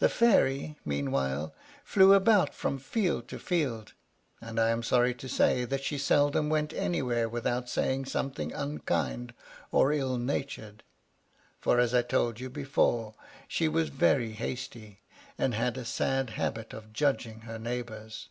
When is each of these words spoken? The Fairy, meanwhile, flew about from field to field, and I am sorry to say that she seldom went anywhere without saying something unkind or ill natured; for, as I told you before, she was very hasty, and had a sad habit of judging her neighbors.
The 0.00 0.08
Fairy, 0.08 0.78
meanwhile, 0.84 1.54
flew 1.84 2.12
about 2.12 2.52
from 2.52 2.80
field 2.80 3.28
to 3.28 3.38
field, 3.38 3.92
and 4.40 4.58
I 4.58 4.70
am 4.70 4.82
sorry 4.82 5.14
to 5.14 5.28
say 5.28 5.64
that 5.64 5.84
she 5.84 5.96
seldom 5.96 6.48
went 6.48 6.72
anywhere 6.72 7.28
without 7.28 7.68
saying 7.68 8.06
something 8.06 8.52
unkind 8.52 9.32
or 9.70 9.92
ill 9.92 10.18
natured; 10.18 10.82
for, 11.60 11.78
as 11.78 11.94
I 11.94 12.02
told 12.02 12.40
you 12.40 12.50
before, 12.50 13.14
she 13.46 13.68
was 13.68 13.90
very 13.90 14.32
hasty, 14.32 14.98
and 15.38 15.54
had 15.54 15.76
a 15.76 15.84
sad 15.84 16.30
habit 16.30 16.72
of 16.72 16.92
judging 16.92 17.42
her 17.42 17.60
neighbors. 17.60 18.28